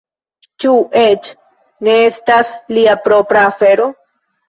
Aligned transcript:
Ĉu 0.63 0.71
eĉ 1.01 1.29
ne 1.89 1.99
estas 2.07 2.53
lia 2.77 2.99
propra 3.07 3.49
afero? 3.55 3.93